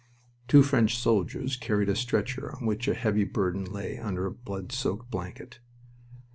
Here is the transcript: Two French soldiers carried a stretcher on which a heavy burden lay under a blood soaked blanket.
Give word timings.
Two 0.47 0.63
French 0.63 0.97
soldiers 0.97 1.55
carried 1.55 1.87
a 1.87 1.95
stretcher 1.95 2.55
on 2.55 2.65
which 2.65 2.87
a 2.87 2.95
heavy 2.95 3.23
burden 3.23 3.65
lay 3.65 3.99
under 3.99 4.25
a 4.25 4.31
blood 4.31 4.71
soaked 4.71 5.11
blanket. 5.11 5.59